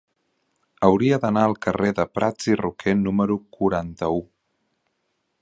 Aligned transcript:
Hauria 0.87 1.19
d'anar 1.25 1.43
al 1.49 1.53
carrer 1.65 1.91
de 1.99 2.07
Prats 2.15 2.49
i 2.53 2.57
Roquer 2.63 2.97
número 3.03 3.39
quaranta-u. 3.59 4.21